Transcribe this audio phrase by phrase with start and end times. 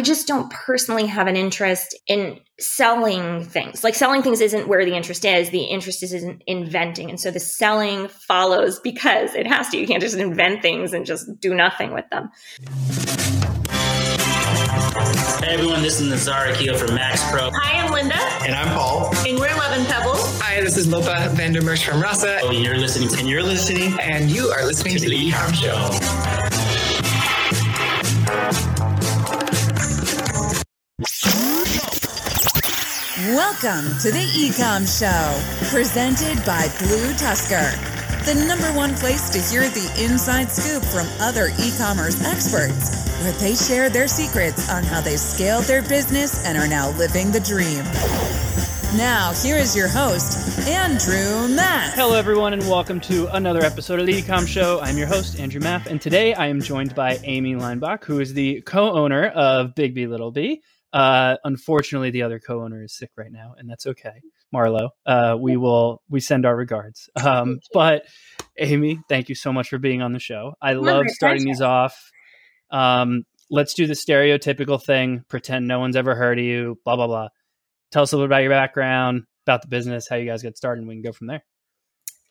[0.00, 3.84] I just don't personally have an interest in selling things.
[3.84, 5.50] Like selling things isn't where the interest is.
[5.50, 7.10] The interest is in inventing.
[7.10, 9.76] And so the selling follows because it has to.
[9.76, 12.30] You can't just invent things and just do nothing with them.
[15.44, 17.50] Hey everyone, this is Nazar Akil from Max Pro.
[17.52, 18.16] Hi, I'm Linda.
[18.46, 19.14] And I'm Paul.
[19.26, 20.40] And we're 11 Pebbles.
[20.40, 22.38] Hi, this is Lopa Vandermersch from Rasa.
[22.40, 23.10] Oh, and you're listening.
[23.18, 24.00] And you're listening.
[24.00, 26.39] And you are listening to, to the E-Comm Show.
[33.32, 40.04] Welcome to the E-Comm Show, presented by BlueTuskr, the number one place to hear the
[40.04, 45.64] inside scoop from other e-commerce experts, where they share their secrets on how they scaled
[45.64, 47.82] their business and are now living the dream.
[48.98, 51.94] Now, here is your host, Andrew Maff.
[51.94, 54.80] Hello, everyone, and welcome to another episode of the E-Comm Show.
[54.82, 58.34] I'm your host, Andrew Maff, and today I am joined by Amy Leinback, who is
[58.34, 60.60] the co-owner of Big Bee Little Bee.
[60.92, 64.20] Uh, unfortunately, the other co-owner is sick right now, and that's okay.
[64.54, 67.08] Marlo, uh, we will we send our regards.
[67.24, 68.04] Um, but
[68.58, 70.54] Amy, thank you so much for being on the show.
[70.60, 72.10] I love starting these off.
[72.70, 76.78] Um, let's do the stereotypical thing: pretend no one's ever heard of you.
[76.84, 77.28] Blah blah blah.
[77.92, 80.80] Tell us a little about your background, about the business, how you guys got started,
[80.80, 81.44] and we can go from there.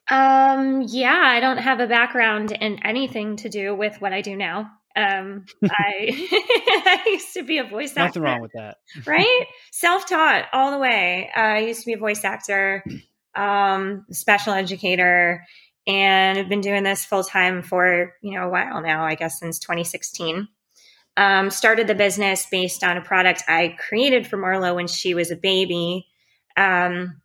[0.09, 4.35] Um, yeah, I don't have a background in anything to do with what I do
[4.35, 4.71] now.
[4.95, 6.09] Um, I,
[7.03, 8.03] I used to be a voice actor.
[8.03, 9.45] Nothing wrong with that, right?
[9.71, 11.29] Self-taught all the way.
[11.35, 12.83] Uh, I used to be a voice actor,
[13.35, 15.45] um, special educator,
[15.87, 19.03] and I've been doing this full time for you know a while now.
[19.03, 20.47] I guess since 2016.
[21.17, 25.31] Um, started the business based on a product I created for Marlo when she was
[25.31, 26.07] a baby,
[26.55, 27.19] um,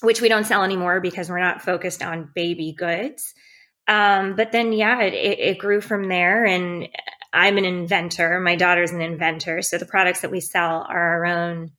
[0.00, 3.34] which we don't sell anymore because we're not focused on baby goods.
[3.88, 6.44] Um, but then, yeah, it, it, grew from there.
[6.44, 6.88] And
[7.32, 8.40] I'm an inventor.
[8.40, 9.62] My daughter's an inventor.
[9.62, 11.70] So the products that we sell are our own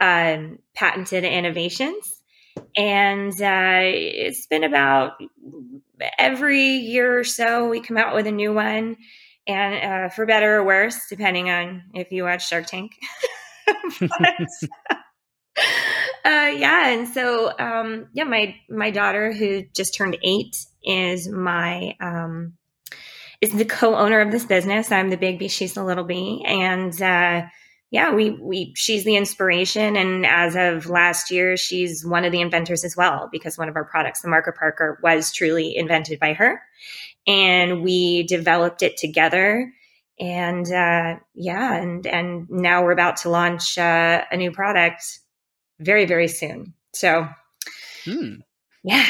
[0.00, 2.12] um, patented innovations.
[2.76, 5.12] And uh, it's been about
[6.18, 8.96] every year or so, we come out with a new one.
[9.46, 12.92] And uh, for better or worse, depending on if you watch Shark Tank.
[14.00, 14.10] but,
[16.24, 20.56] uh, yeah, and so um, yeah, my my daughter who just turned eight
[20.86, 22.54] is my um,
[23.40, 24.90] is the co-owner of this business.
[24.90, 27.46] I'm the big B, she's the little B, and uh,
[27.90, 32.40] yeah, we we she's the inspiration, and as of last year, she's one of the
[32.40, 36.32] inventors as well because one of our products, the Marker Parker, was truly invented by
[36.32, 36.62] her,
[37.26, 39.72] and we developed it together.
[40.18, 45.20] And uh, yeah, and and now we're about to launch uh, a new product
[45.78, 46.74] very very soon.
[46.92, 47.28] So,
[48.04, 48.36] hmm.
[48.82, 49.06] yeah.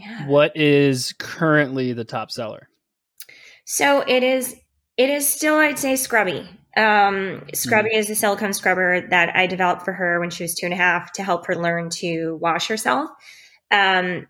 [0.00, 0.26] Yeah.
[0.26, 2.68] What is currently the top seller?
[3.64, 4.56] So it is.
[4.96, 6.48] It is still, I'd say, Scrubby.
[6.76, 7.98] Um, Scrubby mm.
[7.98, 10.76] is a silicone scrubber that I developed for her when she was two and a
[10.76, 13.10] half to help her learn to wash herself.
[13.70, 14.28] Um,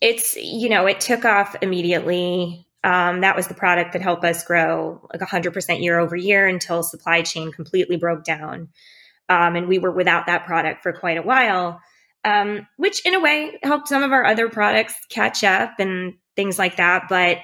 [0.00, 2.66] it's you know it took off immediately.
[2.82, 6.82] Um, that was the product that helped us grow like 100% year over year until
[6.82, 8.68] supply chain completely broke down.
[9.30, 11.80] Um, and we were without that product for quite a while,
[12.24, 16.58] um, which in a way helped some of our other products catch up and things
[16.58, 17.04] like that.
[17.08, 17.38] But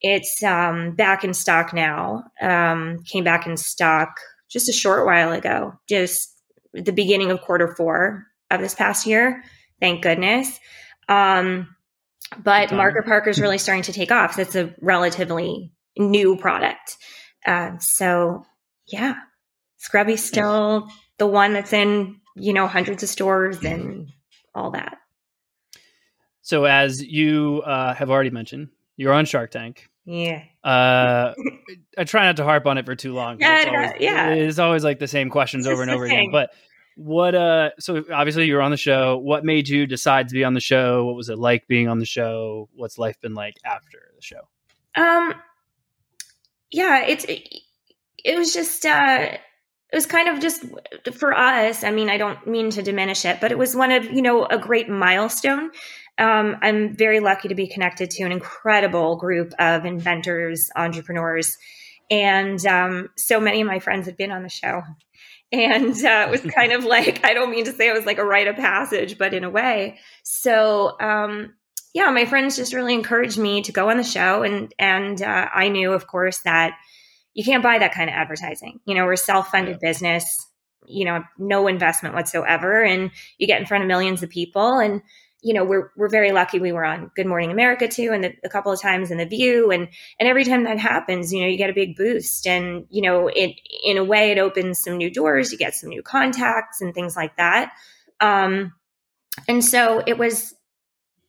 [0.00, 2.24] it's um, back in stock now.
[2.40, 4.16] Um, came back in stock
[4.50, 6.30] just a short while ago, just
[6.72, 9.42] the beginning of quarter four of this past year.
[9.80, 10.58] Thank goodness.
[11.08, 11.74] Um,
[12.42, 14.34] but Marker Parker is really starting to take off.
[14.34, 16.96] So it's a relatively new product.
[17.46, 18.44] Uh, so
[18.86, 19.14] yeah,
[19.78, 24.10] Scrubby's still the one that's in you know hundreds of stores and
[24.54, 24.98] all that.
[26.42, 29.88] So as you uh, have already mentioned, you're on Shark Tank.
[30.04, 30.42] Yeah.
[30.62, 31.32] Uh,
[31.96, 33.40] I try not to harp on it for too long.
[33.40, 34.28] Yeah, it's always, yeah.
[34.34, 36.30] It's always like the same questions over and over again.
[36.30, 36.50] But
[36.96, 37.34] what?
[37.34, 39.16] Uh, so obviously you were on the show.
[39.16, 41.06] What made you decide to be on the show?
[41.06, 42.68] What was it like being on the show?
[42.74, 44.40] What's life been like after the show?
[44.96, 45.34] Um.
[46.70, 47.48] Yeah, it's it,
[48.24, 49.36] it was just uh
[49.94, 50.64] it was kind of just
[51.12, 51.84] for us.
[51.84, 54.44] I mean, I don't mean to diminish it, but it was one of, you know,
[54.44, 55.70] a great milestone.
[56.18, 61.58] Um, I'm very lucky to be connected to an incredible group of inventors, entrepreneurs,
[62.10, 64.82] and um, so many of my friends had been on the show.
[65.52, 68.18] And uh, it was kind of like, I don't mean to say it was like
[68.18, 70.00] a rite of passage, but in a way.
[70.24, 71.54] So, um,
[71.92, 74.42] yeah, my friends just really encouraged me to go on the show.
[74.42, 76.76] And, and uh, I knew, of course, that
[77.34, 78.80] you can't buy that kind of advertising.
[78.86, 79.88] You know, we're self-funded yeah.
[79.88, 80.46] business,
[80.86, 82.82] you know, no investment whatsoever.
[82.82, 85.02] And you get in front of millions of people and
[85.44, 86.58] you know, we're we're very lucky.
[86.58, 89.26] We were on Good Morning America too, and the, a couple of times in the
[89.26, 89.88] View, and
[90.18, 93.28] and every time that happens, you know, you get a big boost, and you know,
[93.28, 93.54] it
[93.84, 95.52] in a way, it opens some new doors.
[95.52, 97.72] You get some new contacts and things like that.
[98.20, 98.72] Um,
[99.46, 100.54] and so it was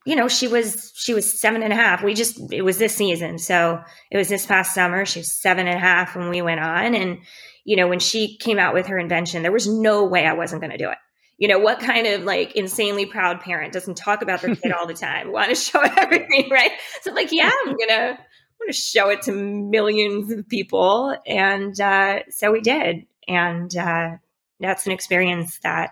[0.06, 2.04] you know, she was she was seven and a half.
[2.04, 3.82] We just it was this season, so
[4.12, 5.04] it was this past summer.
[5.06, 7.20] She was seven and a half when we went on, and
[7.66, 10.62] you know, when she came out with her invention, there was no way I wasn't
[10.62, 10.98] going to do it.
[11.40, 14.86] You know, what kind of like insanely proud parent doesn't talk about their kid all
[14.86, 16.72] the time, want to show everything, right?
[17.02, 21.78] So I'm like, yeah, I'm gonna I'm gonna show it to millions of people, and
[21.82, 24.12] uh, so we did, and uh,
[24.60, 25.92] that's an experience that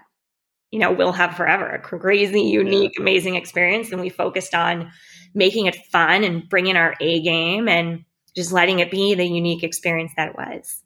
[0.74, 1.68] you know, we'll have forever.
[1.68, 3.04] A crazy, unique, yeah.
[3.04, 3.92] amazing experience.
[3.92, 4.92] And we focused on
[5.36, 8.06] making it fun and bringing our A game and
[8.36, 10.82] just letting it be the unique experience that it was.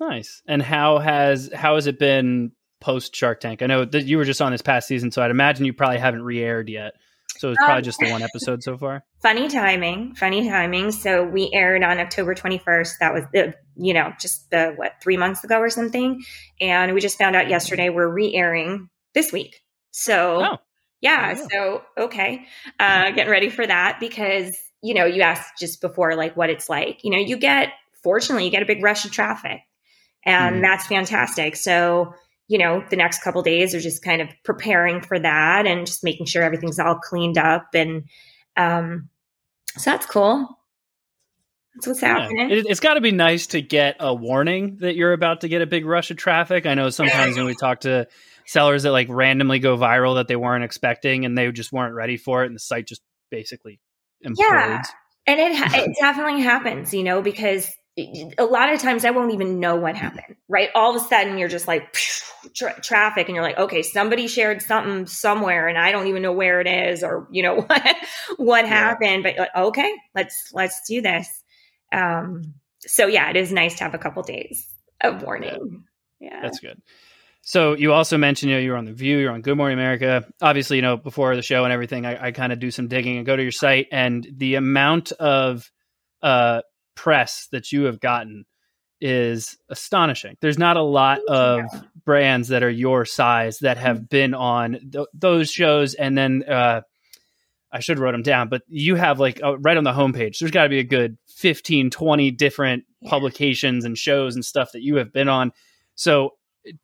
[0.00, 0.42] Nice.
[0.48, 2.50] And how has how has it been
[2.80, 3.62] post Shark Tank?
[3.62, 5.98] I know that you were just on this past season, so I'd imagine you probably
[5.98, 6.94] haven't re-aired yet.
[7.42, 9.02] So it's probably um, just the one episode so far.
[9.20, 10.92] Funny timing, funny timing.
[10.92, 12.98] So we aired on October 21st.
[13.00, 16.22] That was the, you know, just the, what, three months ago or something.
[16.60, 19.60] And we just found out yesterday we're re airing this week.
[19.90, 20.56] So, oh.
[21.00, 21.34] yeah.
[21.36, 22.46] Oh, so, okay.
[22.78, 26.68] Uh, getting ready for that because, you know, you asked just before, like, what it's
[26.68, 27.02] like.
[27.02, 27.70] You know, you get,
[28.04, 29.62] fortunately, you get a big rush of traffic,
[30.24, 30.60] and mm.
[30.60, 31.56] that's fantastic.
[31.56, 32.14] So,
[32.48, 36.04] you know, the next couple days are just kind of preparing for that and just
[36.04, 37.68] making sure everything's all cleaned up.
[37.74, 38.04] And
[38.56, 39.08] um,
[39.76, 40.48] so that's cool.
[41.74, 42.50] That's what's happening.
[42.50, 42.56] Yeah.
[42.56, 45.62] It, has got to be nice to get a warning that you're about to get
[45.62, 46.66] a big rush of traffic.
[46.66, 48.08] I know sometimes when we talk to
[48.44, 52.18] sellers that like randomly go viral that they weren't expecting and they just weren't ready
[52.18, 53.00] for it, and the site just
[53.30, 53.80] basically
[54.24, 54.34] implodes.
[54.38, 54.82] Yeah,
[55.26, 59.60] and it it definitely happens, you know, because a lot of times I won't even
[59.60, 60.70] know what happened, right?
[60.74, 61.92] All of a sudden you're just like
[62.54, 66.32] tra- traffic and you're like, okay, somebody shared something somewhere and I don't even know
[66.32, 67.96] where it is or, you know, what,
[68.36, 68.70] what yeah.
[68.70, 71.28] happened, but like, okay, let's, let's do this.
[71.92, 74.66] Um, so yeah, it is nice to have a couple days
[75.02, 75.84] of warning.
[76.18, 76.40] Yeah.
[76.40, 76.80] That's good.
[77.42, 80.24] So you also mentioned, you know, you're on the View, you're on Good Morning America.
[80.40, 83.16] Obviously, you know, before the show and everything, I, I kind of do some digging
[83.16, 85.68] and go to your site, and the amount of
[86.22, 86.62] uh,
[86.94, 88.44] press that you have gotten
[89.00, 90.36] is astonishing.
[90.40, 91.64] There's not a lot of
[92.04, 94.06] brands that are your size that have mm-hmm.
[94.06, 95.94] been on th- those shows.
[95.94, 96.82] And then uh,
[97.72, 100.52] I should wrote them down, but you have like uh, right on the homepage, there's
[100.52, 104.96] got to be a good 15, 20 different publications and shows and stuff that you
[104.96, 105.52] have been on.
[105.96, 106.34] So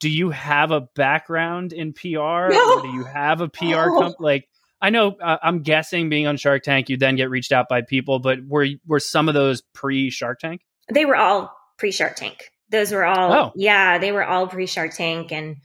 [0.00, 2.48] do you have a background in PR?
[2.50, 2.82] No.
[2.82, 4.00] do you have a PR no.
[4.00, 4.16] company?
[4.18, 4.48] Like,
[4.80, 7.82] I know uh, I'm guessing being on Shark Tank, you then get reached out by
[7.82, 10.62] people, but were were some of those pre Shark Tank?
[10.92, 12.50] They were all pre Shark Tank.
[12.70, 13.52] Those were all, oh.
[13.56, 15.32] yeah, they were all pre Shark Tank.
[15.32, 15.56] And,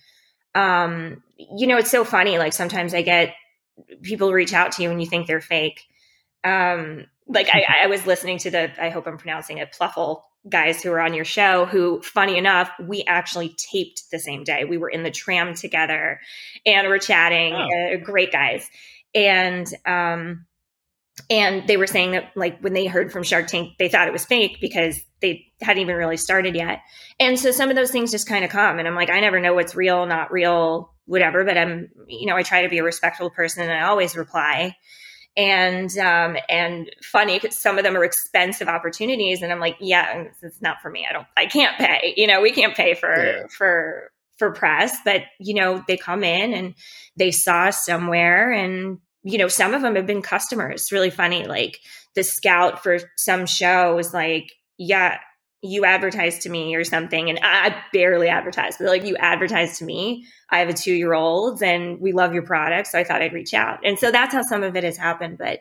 [0.56, 2.38] um, you know, it's so funny.
[2.38, 3.34] Like sometimes I get
[4.02, 5.84] people reach out to you and you think they're fake.
[6.44, 10.84] Um, like I, I was listening to the, I hope I'm pronouncing it, Plufl guys
[10.84, 14.78] who were on your show who funny enough we actually taped the same day we
[14.78, 16.20] were in the tram together
[16.66, 17.94] and we're chatting oh.
[17.94, 18.70] uh, great guys
[19.16, 20.46] and um
[21.30, 24.14] and they were saying that like when they heard from shark tank they thought it
[24.14, 26.82] was fake because they hadn't even really started yet
[27.20, 29.40] and so some of those things just kind of come and i'm like i never
[29.40, 32.84] know what's real not real whatever but i'm you know i try to be a
[32.84, 34.76] respectful person and i always reply
[35.36, 40.26] and um and funny because some of them are expensive opportunities and i'm like yeah
[40.42, 43.26] it's not for me i don't i can't pay you know we can't pay for
[43.26, 43.44] yeah.
[43.50, 46.76] for for press, but you know, they come in and
[47.16, 50.92] they saw somewhere and you know, some of them have been customers.
[50.92, 51.46] Really funny.
[51.46, 51.80] Like
[52.14, 55.18] the scout for some show was like, yeah,
[55.62, 57.30] you advertised to me or something.
[57.30, 60.26] And I barely advertised, but like you advertised to me.
[60.50, 62.90] I have a two year old and we love your product.
[62.90, 63.80] So I thought I'd reach out.
[63.86, 65.38] And so that's how some of it has happened.
[65.38, 65.60] But,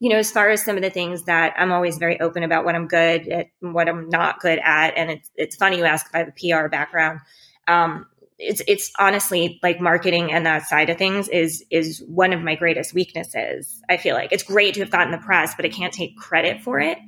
[0.00, 2.64] you know, as far as some of the things that I'm always very open about
[2.64, 4.96] what I'm good at, what I'm not good at.
[4.96, 7.20] And it's, it's funny you ask if I have a PR background
[7.66, 8.06] um,
[8.38, 12.54] it's it's honestly like marketing and that side of things is is one of my
[12.54, 13.80] greatest weaknesses.
[13.88, 16.60] I feel like it's great to have gotten the press, but I can't take credit
[16.60, 16.98] for it,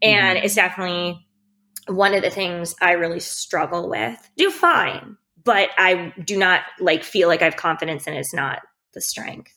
[0.00, 0.44] and mm-hmm.
[0.44, 1.26] it's definitely
[1.88, 4.30] one of the things I really struggle with.
[4.36, 8.60] Do fine, but I do not like feel like I have confidence and it's not
[8.94, 9.52] the strength.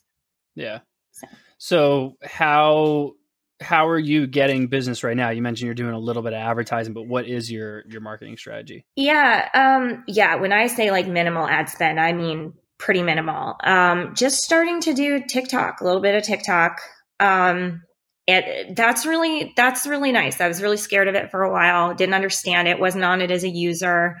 [0.54, 0.80] Yeah.
[1.12, 1.26] So,
[1.58, 3.12] so how
[3.60, 5.30] how are you getting business right now?
[5.30, 8.36] You mentioned you're doing a little bit of advertising, but what is your your marketing
[8.36, 8.84] strategy?
[8.96, 10.36] Yeah, um, yeah.
[10.36, 13.56] When I say like minimal ad spend, I mean pretty minimal.
[13.64, 16.80] Um, just starting to do TikTok, a little bit of TikTok.
[17.18, 17.82] Um,
[18.28, 20.40] and that's really that's really nice.
[20.40, 21.94] I was really scared of it for a while.
[21.94, 22.80] Didn't understand it.
[22.80, 24.16] wasn't on it as a user.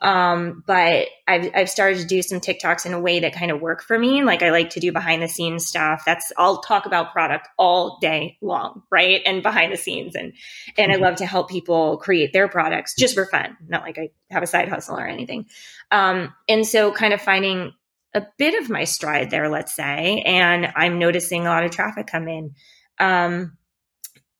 [0.00, 3.60] Um, but I've, I've started to do some TikToks in a way that kind of
[3.60, 4.22] work for me.
[4.22, 6.02] Like I like to do behind the scenes stuff.
[6.04, 9.22] That's, I'll talk about product all day long, right?
[9.24, 10.14] And behind the scenes.
[10.14, 10.34] And,
[10.76, 14.10] and I love to help people create their products just for fun, not like I
[14.30, 15.46] have a side hustle or anything.
[15.90, 17.72] Um, and so kind of finding
[18.12, 22.06] a bit of my stride there, let's say, and I'm noticing a lot of traffic
[22.06, 22.54] come in.
[22.98, 23.56] Um,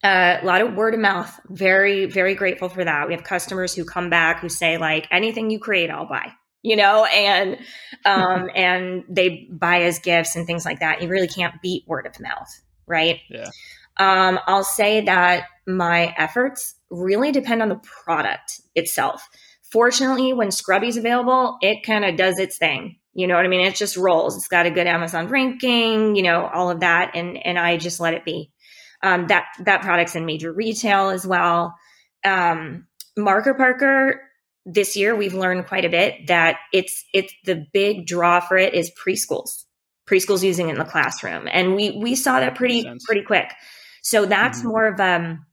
[0.05, 1.39] a lot of word of mouth.
[1.49, 3.09] Very, very grateful for that.
[3.09, 6.33] We have customers who come back who say like, anything you create, I'll buy.
[6.63, 7.59] You know, and
[8.05, 11.03] um, and they buy as gifts and things like that.
[11.03, 12.49] You really can't beat word of mouth,
[12.87, 13.21] right?
[13.31, 13.51] Yeah.
[13.99, 19.29] Um, I'll say that my efforts really depend on the product itself.
[19.71, 22.99] Fortunately, when Scrubby's available, it kind of does its thing.
[23.15, 23.63] You know what I mean?
[23.63, 24.37] It just rolls.
[24.37, 27.99] It's got a good Amazon ranking, you know, all of that, and and I just
[27.99, 28.53] let it be.
[29.03, 31.75] Um, that that product's in major retail as well.
[32.25, 32.87] Um,
[33.17, 34.21] Marker Parker
[34.67, 38.75] this year we've learned quite a bit that it's it's the big draw for it
[38.75, 39.63] is preschools.
[40.09, 43.53] Preschools using it in the classroom, and we we saw that pretty pretty quick.
[44.03, 44.69] So that's mm-hmm.
[44.69, 45.47] more of um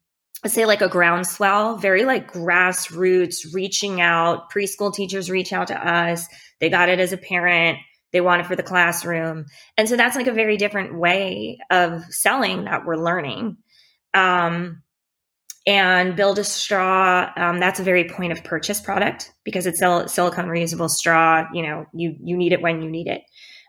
[0.43, 4.51] let's say like a groundswell, very like grassroots, reaching out.
[4.51, 6.27] Preschool teachers reach out to us.
[6.59, 7.79] They got it as a parent
[8.13, 9.47] they want it for the classroom.
[9.75, 13.57] And so that's like a very different way of selling that we're learning.
[14.13, 14.83] Um,
[15.65, 20.09] and build a straw um, that's a very point of purchase product because it's sil-
[20.09, 23.23] silicone reusable straw you know you you need it when you need it.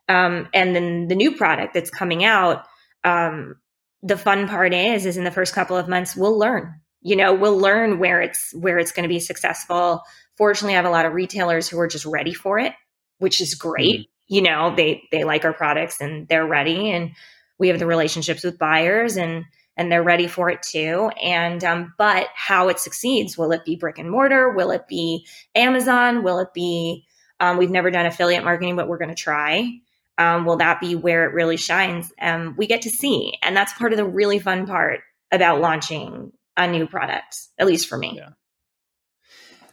[0.08, 2.66] Um, and then the new product that's coming out
[3.04, 3.56] um,
[4.02, 6.80] the fun part is is in the first couple of months we'll learn.
[7.00, 10.02] You know we'll learn where it's where it's going to be successful.
[10.36, 12.74] Fortunately i have a lot of retailers who are just ready for it
[13.18, 14.00] which is great.
[14.00, 17.12] Mm-hmm you know they they like our products and they're ready and
[17.58, 19.44] we have the relationships with buyers and
[19.76, 21.10] and they're ready for it too.
[21.22, 24.50] And um, but how it succeeds will it be brick and mortar?
[24.52, 26.22] Will it be amazon?
[26.22, 27.04] Will it be
[27.40, 29.70] um, we've never done affiliate marketing but we're going to try.
[30.16, 32.12] Um, will that be where it really shines?
[32.20, 33.34] Um, we get to see.
[33.42, 35.00] And that's part of the really fun part
[35.32, 38.14] about launching a new product at least for me.
[38.16, 38.30] Yeah.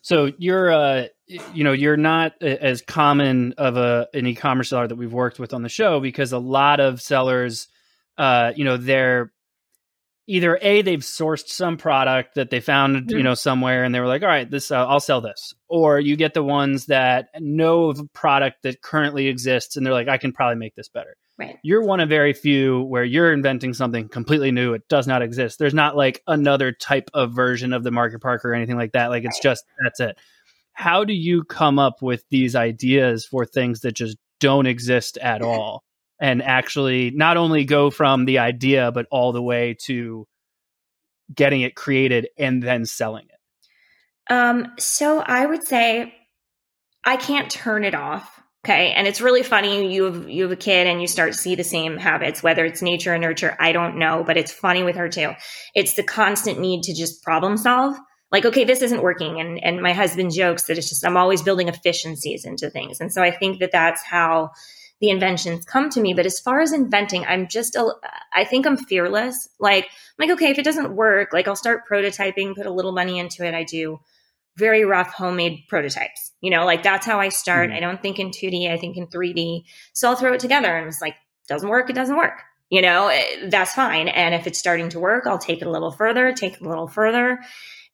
[0.01, 4.95] So you're uh you know you're not as common of a an e-commerce seller that
[4.95, 7.67] we've worked with on the show because a lot of sellers
[8.17, 9.31] uh you know they're
[10.27, 13.17] either a they've sourced some product that they found mm-hmm.
[13.17, 15.99] you know somewhere and they were like all right this uh, i'll sell this or
[15.99, 20.07] you get the ones that know of a product that currently exists and they're like
[20.07, 21.57] i can probably make this better right.
[21.63, 24.73] You're one of very few where you're inventing something completely new.
[24.73, 25.59] It does not exist.
[25.59, 29.07] There's not like another type of version of the Marker Parker or anything like that.
[29.07, 30.17] Like it's just that's it.
[30.73, 35.41] How do you come up with these ideas for things that just don't exist at
[35.41, 35.83] all
[36.19, 40.27] and actually not only go from the idea but all the way to
[41.33, 44.33] getting it created and then selling it?
[44.33, 46.13] Um so i would say
[47.03, 50.55] i can't turn it off okay and it's really funny you have you have a
[50.55, 53.71] kid and you start to see the same habits whether it's nature or nurture i
[53.71, 55.31] don't know but it's funny with her too
[55.75, 57.95] it's the constant need to just problem solve
[58.31, 59.39] like, okay, this isn't working.
[59.39, 63.01] And, and my husband jokes that it's just, I'm always building efficiencies into things.
[63.01, 64.51] And so I think that that's how
[65.01, 66.13] the inventions come to me.
[66.13, 67.91] But as far as inventing, I'm just, a,
[68.31, 69.49] I think I'm fearless.
[69.59, 72.93] Like, I'm like, okay, if it doesn't work, like I'll start prototyping, put a little
[72.93, 73.53] money into it.
[73.53, 73.99] I do
[74.57, 76.31] very rough homemade prototypes.
[76.41, 77.69] You know, like that's how I start.
[77.69, 77.75] Mm.
[77.75, 79.63] I don't think in 2D, I think in 3D.
[79.93, 81.15] So I'll throw it together and it's like,
[81.47, 82.41] doesn't work, it doesn't work.
[82.69, 84.07] You know, eh, that's fine.
[84.07, 86.69] And if it's starting to work, I'll take it a little further, take it a
[86.69, 87.39] little further.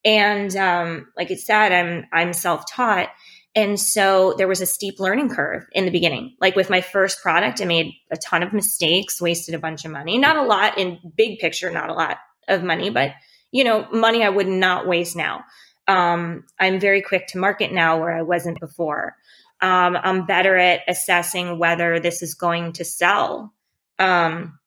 [0.06, 3.10] And um, like it said, I'm I'm self taught,
[3.56, 6.38] and so there was a steep learning curve in the beginning.
[6.40, 9.92] Like with my first product, I made a ton of mistakes, wasted a bunch of
[9.92, 10.20] money.
[10.20, 13.14] Not a lot in big picture, not a lot of money, but
[13.52, 15.44] you know, money I would not waste now.
[15.88, 19.16] Um, I'm very quick to market now where I wasn't before.
[19.62, 23.54] Um, I'm better at assessing whether this is going to sell
[23.98, 24.60] um,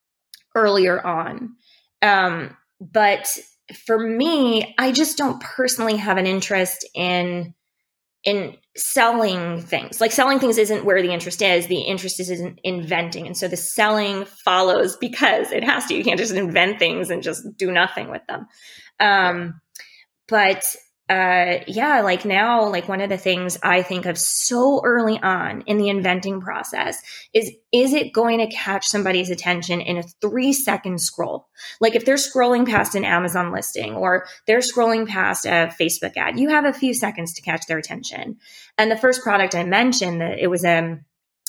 [0.55, 1.57] earlier on.
[2.03, 3.39] Um, but
[3.87, 7.55] for me, I just don't personally have an interest in
[8.23, 10.01] in selling things.
[10.01, 11.67] Like selling things isn't where the interest is.
[11.69, 13.27] The interest is in inventing.
[13.27, 15.95] And so the selling follows because it has to.
[15.95, 18.47] You can't just invent things and just do nothing with them.
[18.99, 19.61] Um,
[20.29, 20.65] but
[21.11, 25.63] uh, yeah, like now, like one of the things I think of so early on
[25.63, 27.03] in the inventing process
[27.35, 31.49] is, is it going to catch somebody's attention in a three second scroll?
[31.81, 36.39] Like if they're scrolling past an Amazon listing or they're scrolling past a Facebook ad,
[36.39, 38.39] you have a few seconds to catch their attention.
[38.79, 41.01] And the first product I mentioned that it was a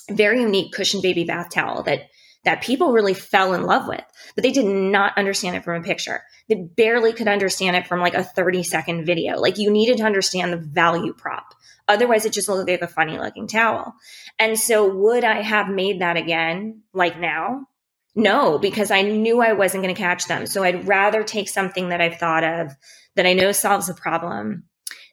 [0.10, 2.10] very unique cushion baby bath towel that
[2.43, 4.03] that people really fell in love with,
[4.36, 6.24] but they did not understand it from a picture.
[6.50, 9.38] They barely could understand it from like a 30 second video.
[9.38, 11.53] Like you needed to understand the value prop.
[11.88, 13.93] Otherwise, it just looked like a funny looking towel.
[14.39, 17.67] And so, would I have made that again, like now?
[18.15, 20.45] No, because I knew I wasn't going to catch them.
[20.45, 22.71] So, I'd rather take something that I've thought of
[23.15, 24.63] that I know solves a problem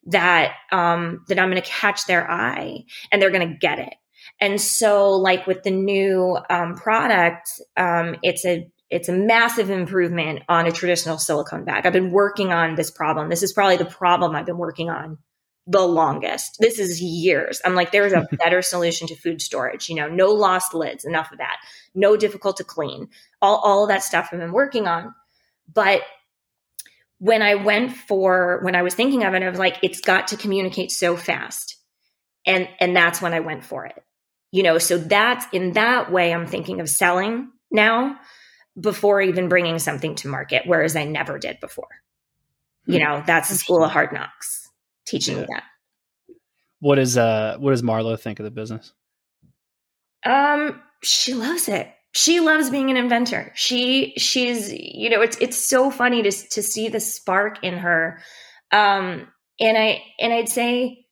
[0.07, 3.95] that um, that I'm going to catch their eye and they're going to get it.
[4.41, 10.43] And so, like with the new um, product, um, it's a it's a massive improvement
[10.49, 11.85] on a traditional silicone bag.
[11.85, 13.29] I've been working on this problem.
[13.29, 15.19] This is probably the problem I've been working on
[15.67, 16.57] the longest.
[16.59, 17.61] This is years.
[17.65, 19.89] I'm like, there's a better solution to food storage.
[19.89, 21.05] You know, no lost lids.
[21.05, 21.59] Enough of that.
[21.95, 23.09] No difficult to clean.
[23.43, 25.15] All all of that stuff I've been working on.
[25.73, 26.03] But
[27.19, 30.29] when I went for when I was thinking of it, I was like, it's got
[30.29, 31.77] to communicate so fast.
[32.47, 34.03] And and that's when I went for it.
[34.51, 38.19] You know, so that's in that way I'm thinking of selling now
[38.81, 41.89] before even bringing something to market, whereas I never did before.
[42.87, 43.05] You hmm.
[43.05, 44.71] know, that's the school of hard knocks
[45.07, 45.43] teaching yeah.
[45.43, 45.63] me that.
[46.81, 48.93] What is uh what does Marlo think of the business?
[50.25, 53.53] Um, she loves it she loves being an inventor.
[53.55, 58.21] She she's you know it's it's so funny to to see the spark in her.
[58.73, 59.29] Um
[59.61, 61.07] and I and I'd say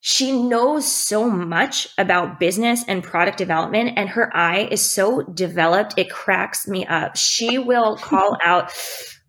[0.00, 5.94] she knows so much about business and product development and her eye is so developed
[5.98, 7.16] it cracks me up.
[7.16, 8.72] She will call out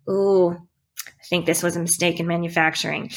[0.08, 0.56] ooh
[1.08, 3.10] I think this was a mistake in manufacturing.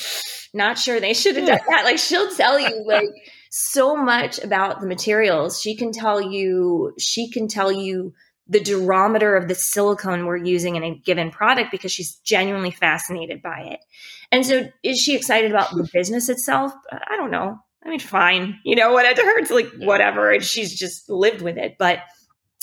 [0.54, 1.84] Not sure they should have done that.
[1.84, 3.10] Like she'll tell you like
[3.50, 5.62] so much about the materials.
[5.62, 8.14] She can tell you, she can tell you
[8.48, 13.42] the durometer of the silicone we're using in a given product because she's genuinely fascinated
[13.42, 13.80] by it.
[14.32, 16.72] And so is she excited about the business itself?
[16.92, 17.60] I don't know.
[17.84, 18.60] I mean, fine.
[18.64, 20.32] You know, what to her, it's like whatever.
[20.32, 21.76] And she's just lived with it.
[21.78, 22.00] But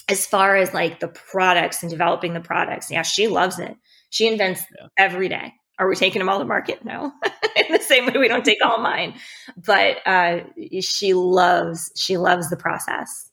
[0.09, 3.77] as far as like the products and developing the products, yeah, she loves it.
[4.11, 4.89] She invents yeah.
[4.99, 5.53] every day.
[5.79, 6.85] Are we taking them all to market?
[6.85, 7.13] No.
[7.57, 9.15] In the same way we don't take all mine.
[9.57, 10.41] But uh,
[10.81, 13.31] she loves she loves the process.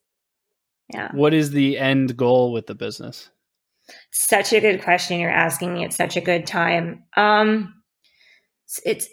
[0.93, 1.11] Yeah.
[1.13, 3.29] What is the end goal with the business?
[4.11, 7.03] Such a good question you're asking me at such a good time.
[7.15, 7.75] Um
[8.85, 9.07] it's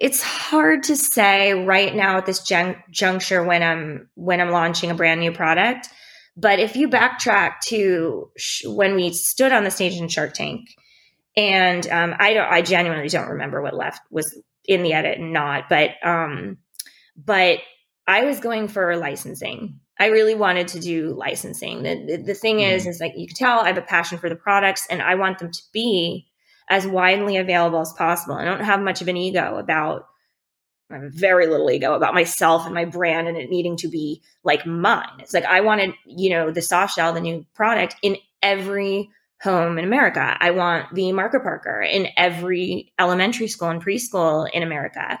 [0.00, 4.90] it's hard to say right now at this jun- juncture when I'm when I'm launching
[4.90, 5.88] a brand new product.
[6.36, 10.68] But if you backtrack to sh- when we stood on the stage in Shark Tank,
[11.36, 15.32] and um, I don't, I genuinely don't remember what left was in the edit and
[15.32, 16.58] not, but, um,
[17.16, 17.58] but
[18.06, 19.80] I was going for licensing.
[19.98, 21.82] I really wanted to do licensing.
[21.82, 22.74] The, the, the thing mm-hmm.
[22.74, 25.14] is, is like you can tell I have a passion for the products and I
[25.14, 26.26] want them to be
[26.68, 28.34] as widely available as possible.
[28.34, 30.06] I don't have much of an ego about
[30.90, 34.22] I have very little ego about myself and my brand and it needing to be
[34.44, 35.20] like mine.
[35.20, 39.10] It's like I wanted, you know, the soft shell, the new product in every
[39.42, 40.36] home in America.
[40.38, 45.18] I want the Marker Parker in every elementary school and preschool in America.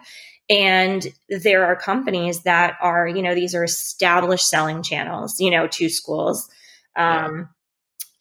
[0.50, 5.66] And there are companies that are, you know, these are established selling channels, you know,
[5.68, 6.48] to schools.
[6.96, 7.48] Um,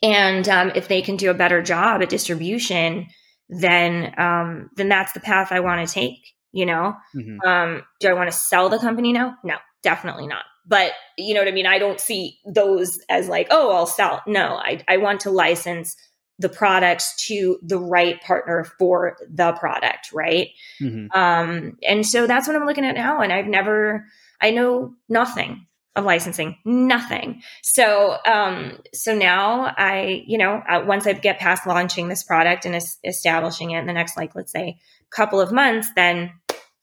[0.02, 0.10] yeah.
[0.10, 3.08] And um, if they can do a better job at distribution,
[3.50, 6.20] then um, then that's the path I want to take.
[6.54, 7.48] You know, mm-hmm.
[7.48, 9.38] um, do I want to sell the company now?
[9.44, 11.66] No, definitely not but you know what I mean?
[11.66, 14.22] I don't see those as like, oh, I'll sell.
[14.28, 15.96] No, I, I want to license
[16.42, 20.50] the products to the right partner for the product, right?
[20.82, 21.18] Mm-hmm.
[21.18, 23.22] Um, and so that's what I'm looking at now.
[23.22, 24.06] And I've never,
[24.42, 27.42] I know nothing of licensing, nothing.
[27.62, 32.66] So, um, so now I, you know, uh, once I get past launching this product
[32.66, 34.80] and es- establishing it in the next, like, let's say,
[35.12, 36.32] couple of months, then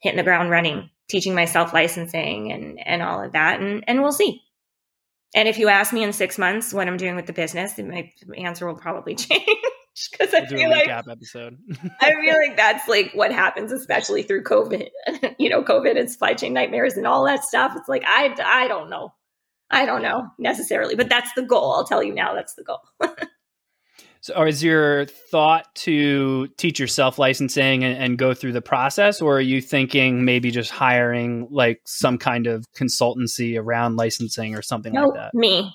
[0.00, 4.12] hitting the ground running teaching myself licensing and and all of that and and we'll
[4.12, 4.42] see
[5.34, 8.10] and if you ask me in six months what i'm doing with the business my
[8.36, 9.44] answer will probably change
[10.12, 11.58] because i feel like episode.
[12.00, 14.88] I feel like that's like what happens especially through covid.
[15.38, 17.72] You know covid and supply chain nightmares and all that stuff.
[17.76, 19.12] It's like i i don't know.
[19.70, 21.72] I don't know necessarily but that's the goal.
[21.72, 22.80] I'll tell you now that's the goal
[24.20, 29.20] So, or is your thought to teach yourself licensing and, and, go through the process,
[29.20, 34.62] or are you thinking maybe just hiring like some kind of consultancy around licensing or
[34.62, 35.34] something no, like that?
[35.34, 35.72] Me,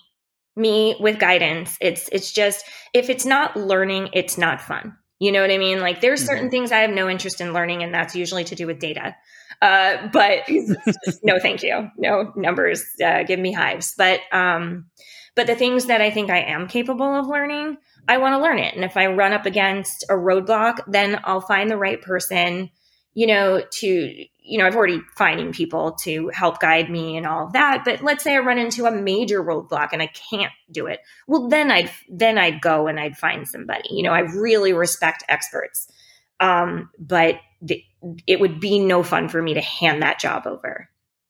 [0.55, 1.77] me with guidance.
[1.81, 4.97] It's it's just if it's not learning, it's not fun.
[5.19, 5.79] You know what I mean?
[5.79, 6.51] Like there's certain mm-hmm.
[6.51, 9.15] things I have no interest in learning, and that's usually to do with data.
[9.61, 10.39] Uh, but
[11.23, 11.89] no, thank you.
[11.97, 13.93] No numbers uh, give me hives.
[13.97, 14.87] But um,
[15.35, 18.59] but the things that I think I am capable of learning I want to learn
[18.59, 18.75] it.
[18.75, 22.69] And if I run up against a roadblock, then I'll find the right person,
[23.13, 27.45] you know, to, you know, I've already finding people to help guide me and all
[27.45, 27.83] of that.
[27.85, 30.99] But let's say I run into a major roadblock and I can't do it.
[31.27, 35.23] Well, then I'd, then I'd go and I'd find somebody, you know, I really respect
[35.29, 35.87] experts.
[36.39, 37.81] Um, but the,
[38.27, 40.89] it would be no fun for me to hand that job over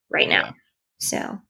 [0.10, 0.46] right now.
[0.46, 0.52] Yeah.
[0.98, 1.42] So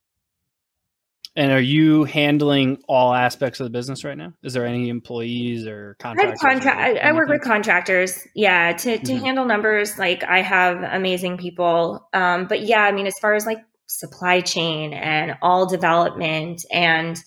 [1.36, 4.34] And are you handling all aspects of the business right now?
[4.44, 6.40] Is there any employees or I have contractors?
[6.40, 6.78] contract.
[6.78, 8.20] or I, I work with contractors.
[8.36, 9.20] Yeah, to to Mhm.
[9.22, 12.08] handle numbers, like I have amazing people.
[12.14, 17.18] Um, but yeah, I mean, as far as like supply chain and all development and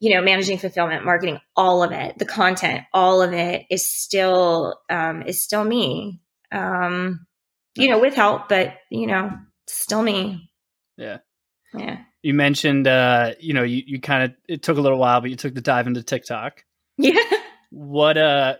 [0.00, 4.80] you know managing fulfillment, marketing, all of it, the content, all of it is still
[4.90, 6.20] um, is still me.
[6.50, 7.26] Um,
[7.76, 9.30] you know, with help, but you know,
[9.68, 10.50] still me.
[10.96, 11.18] Yeah.
[11.74, 11.98] Yeah.
[12.26, 15.30] You mentioned, uh, you know, you, you kind of, it took a little while, but
[15.30, 16.64] you took the dive into TikTok.
[16.98, 17.22] Yeah.
[17.70, 18.56] What, uh,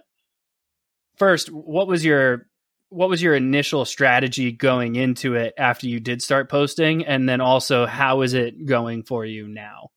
[1.16, 2.46] first, what was your,
[2.90, 7.06] what was your initial strategy going into it after you did start posting?
[7.06, 9.88] And then also, how is it going for you now?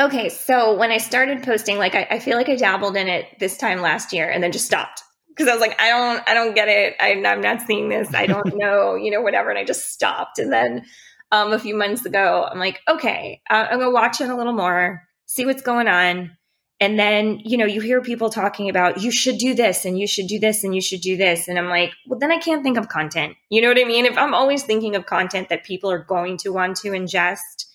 [0.00, 3.26] Okay, so when I started posting, like I, I feel like I dabbled in it
[3.38, 6.34] this time last year and then just stopped because I was like, I don't, I
[6.34, 6.96] don't get it.
[7.00, 8.12] I, I'm not seeing this.
[8.12, 9.50] I don't know, you know, whatever.
[9.50, 10.40] And I just stopped.
[10.40, 10.84] And then
[11.32, 14.52] um, a few months ago, I'm like, okay, uh, I'm gonna watch it a little
[14.52, 16.36] more, see what's going on.
[16.80, 20.06] And then, you know, you hear people talking about you should do this and you
[20.06, 21.48] should do this and you should do this.
[21.48, 23.34] And I'm like, well, then I can't think of content.
[23.50, 24.06] You know what I mean?
[24.06, 27.66] If I'm always thinking of content that people are going to want to ingest,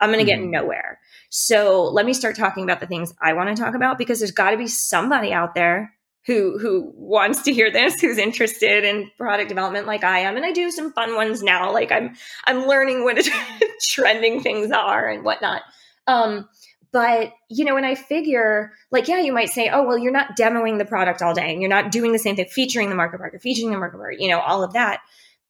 [0.00, 0.50] I'm going to get Mhm.
[0.50, 0.98] nowhere.
[1.30, 4.32] So let me start talking about the things I want to talk about because there's
[4.32, 5.94] got to be somebody out there
[6.26, 10.36] who who wants to hear this, who's interested in product development like I am.
[10.36, 11.72] And I do some fun ones now.
[11.72, 12.14] Like I'm
[12.46, 13.26] I'm learning what
[13.88, 15.62] trending things are and whatnot.
[16.06, 16.48] Um,
[16.92, 20.36] but you know, when I figure, like, yeah, you might say, oh, well, you're not
[20.38, 23.18] demoing the product all day, and you're not doing the same thing, featuring the Marker
[23.18, 25.00] Parker, featuring the Marker Parker, you know, all of that.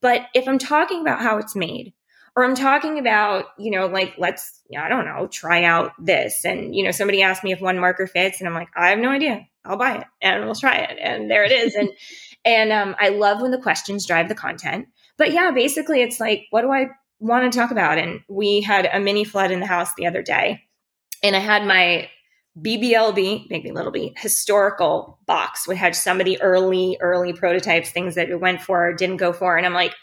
[0.01, 1.93] But if I'm talking about how it's made,
[2.39, 6.45] or I'm talking about, you know, like, let's, I don't know, try out this.
[6.45, 9.01] And, you know, somebody asked me if one marker fits, and I'm like, I have
[9.01, 9.45] no idea.
[9.65, 11.01] I'll buy it and we'll try it.
[11.03, 11.75] And there it is.
[11.75, 11.91] And,
[12.45, 14.87] and um, I love when the questions drive the content.
[15.17, 17.99] But yeah, basically, it's like, what do I want to talk about?
[17.99, 20.63] And we had a mini flood in the house the other day,
[21.25, 22.09] and I had my
[22.57, 25.67] BBLB, maybe little b, historical box.
[25.67, 29.33] We had some of the early, early prototypes, things that it went for, didn't go
[29.33, 29.57] for.
[29.57, 29.97] And I'm like,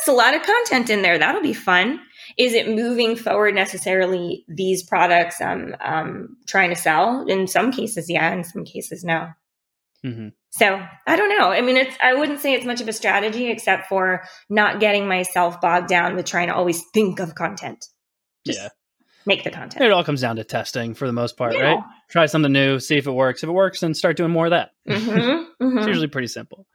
[0.00, 1.18] that's a lot of content in there.
[1.18, 2.00] That'll be fun.
[2.38, 7.24] Is it moving forward necessarily these products I'm um, trying to sell?
[7.26, 8.32] In some cases, yeah.
[8.32, 9.28] In some cases, no.
[10.04, 10.28] Mm-hmm.
[10.50, 11.50] So I don't know.
[11.50, 15.06] I mean, it's I wouldn't say it's much of a strategy except for not getting
[15.06, 17.84] myself bogged down with trying to always think of content.
[18.46, 18.68] Just Yeah.
[19.26, 19.84] make the content.
[19.84, 21.60] It all comes down to testing for the most part, Yeah.
[21.74, 21.78] right?
[22.10, 23.42] Try something new, see if it works.
[23.42, 24.70] If it works, then start doing more of that.
[24.88, 25.78] Mhm, mhm.
[25.78, 26.66] It's usually pretty simple.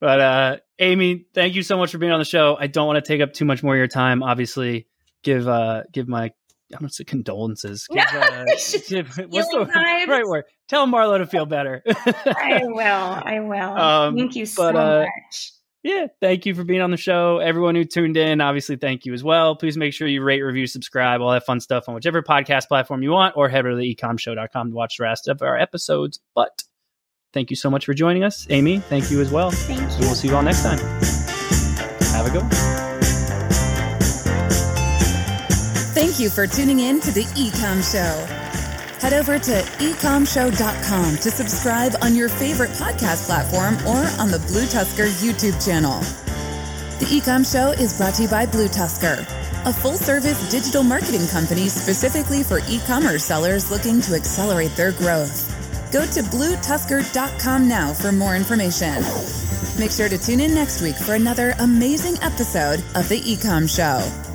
[0.00, 2.56] But uh Amy, thank you so much for being on the show.
[2.58, 4.22] I don't want to take up too much more of your time.
[4.22, 4.86] Obviously,
[5.22, 6.30] give uh give my
[6.72, 7.86] I'm gonna say condolences.
[7.90, 8.44] Give, uh,
[8.88, 10.06] give, what's the vibes.
[10.06, 10.44] right word?
[10.68, 11.82] Tell Marlo to feel better.
[11.86, 12.78] I will.
[12.84, 13.78] I will.
[13.78, 15.52] Um, Thank you so but, uh, much.
[15.82, 17.38] yeah, thank you for being on the show.
[17.38, 19.56] Everyone who tuned in, obviously, thank you as well.
[19.56, 23.02] Please make sure you rate, review, subscribe, all that fun stuff on whichever podcast platform
[23.02, 26.20] you want, or head over to the ecommshow.com to watch the rest of our episodes.
[26.34, 26.64] But
[27.32, 28.46] thank you so much for joining us.
[28.50, 29.50] Amy, thank you as well.
[29.50, 29.98] Thank And you.
[30.00, 30.78] we'll see you all next time.
[32.12, 32.50] Have a good one.
[35.94, 38.24] Thank you for tuning in to the E-Comm Show.
[39.00, 45.08] Head over to ecommshow.com to subscribe on your favorite podcast platform or on the BlueTuskr
[45.22, 46.00] YouTube channel.
[46.98, 49.20] The E-Comm Show is brought to you by BlueTuskr,
[49.66, 54.92] a full service digital marketing company specifically for e commerce sellers looking to accelerate their
[54.92, 55.47] growth.
[55.90, 59.02] Go to bluetuskr.com now for more information.
[59.78, 64.27] Make sure to tune in next week for another amazing episode of The E-Comm Show.